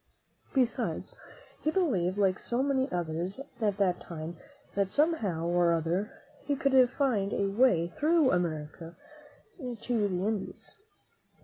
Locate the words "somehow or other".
4.89-6.23